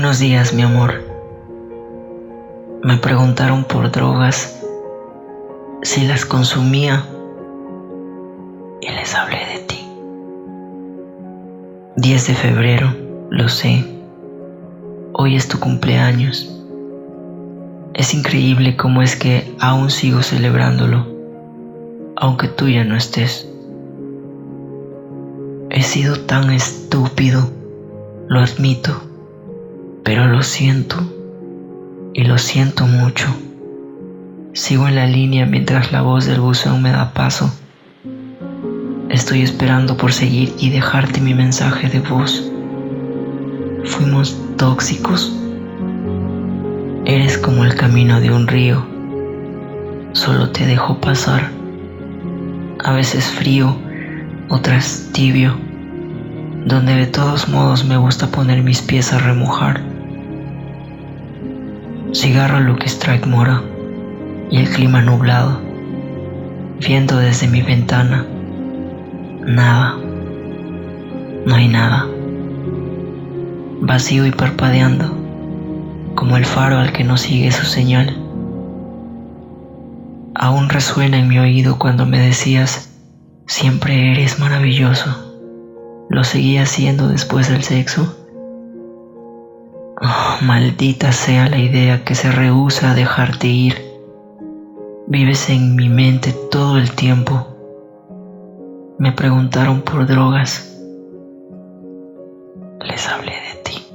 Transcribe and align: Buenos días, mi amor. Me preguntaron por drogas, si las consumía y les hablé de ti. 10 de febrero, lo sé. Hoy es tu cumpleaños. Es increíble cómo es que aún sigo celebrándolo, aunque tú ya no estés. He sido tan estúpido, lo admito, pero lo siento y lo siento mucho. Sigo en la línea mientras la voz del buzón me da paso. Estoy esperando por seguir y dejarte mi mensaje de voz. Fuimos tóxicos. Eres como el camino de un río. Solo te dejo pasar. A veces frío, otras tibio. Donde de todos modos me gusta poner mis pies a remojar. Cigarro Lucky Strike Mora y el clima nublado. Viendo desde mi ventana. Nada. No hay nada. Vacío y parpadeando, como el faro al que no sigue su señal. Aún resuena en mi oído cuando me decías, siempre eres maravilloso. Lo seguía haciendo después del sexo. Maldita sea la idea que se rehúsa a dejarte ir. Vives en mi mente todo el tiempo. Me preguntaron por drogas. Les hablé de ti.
Buenos 0.00 0.18
días, 0.18 0.54
mi 0.54 0.62
amor. 0.62 0.94
Me 2.82 2.96
preguntaron 2.96 3.64
por 3.64 3.92
drogas, 3.92 4.58
si 5.82 6.06
las 6.06 6.24
consumía 6.24 7.04
y 8.80 8.90
les 8.90 9.14
hablé 9.14 9.36
de 9.36 9.58
ti. 9.66 9.86
10 11.96 12.26
de 12.28 12.34
febrero, 12.34 12.96
lo 13.28 13.50
sé. 13.50 13.84
Hoy 15.12 15.36
es 15.36 15.48
tu 15.48 15.60
cumpleaños. 15.60 16.50
Es 17.92 18.14
increíble 18.14 18.78
cómo 18.78 19.02
es 19.02 19.16
que 19.16 19.54
aún 19.60 19.90
sigo 19.90 20.22
celebrándolo, 20.22 21.06
aunque 22.16 22.48
tú 22.48 22.70
ya 22.70 22.84
no 22.84 22.96
estés. 22.96 23.46
He 25.68 25.82
sido 25.82 26.20
tan 26.20 26.48
estúpido, 26.48 27.50
lo 28.28 28.40
admito, 28.40 29.09
pero 30.04 30.26
lo 30.26 30.42
siento 30.42 30.96
y 32.14 32.24
lo 32.24 32.38
siento 32.38 32.86
mucho. 32.86 33.26
Sigo 34.52 34.88
en 34.88 34.96
la 34.96 35.06
línea 35.06 35.46
mientras 35.46 35.92
la 35.92 36.02
voz 36.02 36.26
del 36.26 36.40
buzón 36.40 36.82
me 36.82 36.90
da 36.90 37.12
paso. 37.12 37.52
Estoy 39.08 39.42
esperando 39.42 39.96
por 39.96 40.12
seguir 40.12 40.54
y 40.58 40.70
dejarte 40.70 41.20
mi 41.20 41.34
mensaje 41.34 41.88
de 41.88 42.00
voz. 42.00 42.50
Fuimos 43.84 44.36
tóxicos. 44.56 45.36
Eres 47.04 47.38
como 47.38 47.64
el 47.64 47.74
camino 47.74 48.20
de 48.20 48.30
un 48.30 48.46
río. 48.46 48.86
Solo 50.12 50.50
te 50.50 50.66
dejo 50.66 51.00
pasar. 51.00 51.50
A 52.84 52.92
veces 52.92 53.24
frío, 53.26 53.76
otras 54.48 55.08
tibio. 55.12 55.56
Donde 56.66 56.94
de 56.94 57.06
todos 57.06 57.48
modos 57.48 57.84
me 57.84 57.96
gusta 57.96 58.28
poner 58.28 58.62
mis 58.62 58.82
pies 58.82 59.12
a 59.12 59.18
remojar. 59.18 59.89
Cigarro 62.12 62.58
Lucky 62.58 62.88
Strike 62.88 63.24
Mora 63.26 63.62
y 64.50 64.58
el 64.58 64.68
clima 64.68 65.00
nublado. 65.00 65.60
Viendo 66.80 67.16
desde 67.16 67.46
mi 67.46 67.62
ventana. 67.62 68.26
Nada. 69.46 69.96
No 71.46 71.54
hay 71.54 71.68
nada. 71.68 72.08
Vacío 73.80 74.26
y 74.26 74.32
parpadeando, 74.32 75.16
como 76.16 76.36
el 76.36 76.44
faro 76.44 76.78
al 76.78 76.92
que 76.92 77.04
no 77.04 77.16
sigue 77.16 77.52
su 77.52 77.64
señal. 77.64 78.16
Aún 80.34 80.68
resuena 80.68 81.16
en 81.16 81.28
mi 81.28 81.38
oído 81.38 81.78
cuando 81.78 82.06
me 82.06 82.18
decías, 82.18 82.90
siempre 83.46 84.10
eres 84.10 84.40
maravilloso. 84.40 85.32
Lo 86.08 86.24
seguía 86.24 86.64
haciendo 86.64 87.06
después 87.06 87.48
del 87.48 87.62
sexo. 87.62 88.19
Maldita 90.40 91.12
sea 91.12 91.50
la 91.50 91.58
idea 91.58 92.02
que 92.02 92.14
se 92.14 92.32
rehúsa 92.32 92.92
a 92.92 92.94
dejarte 92.94 93.46
ir. 93.46 93.74
Vives 95.06 95.50
en 95.50 95.76
mi 95.76 95.90
mente 95.90 96.34
todo 96.50 96.78
el 96.78 96.92
tiempo. 96.92 97.46
Me 98.98 99.12
preguntaron 99.12 99.82
por 99.82 100.06
drogas. 100.06 100.78
Les 102.80 103.06
hablé 103.06 103.32
de 103.32 103.62
ti. 103.62 103.86